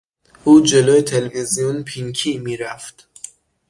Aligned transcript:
او 0.43 0.61
جلو 0.61 1.01
تلویزیون 1.01 1.83
پینکی 1.83 2.37
میرفت. 2.37 3.07